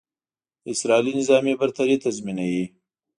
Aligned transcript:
د 0.63 0.65
اسرائیلو 0.73 1.11
نظامي 1.19 1.53
برتري 1.61 1.95
تضیمنوي. 2.05 2.65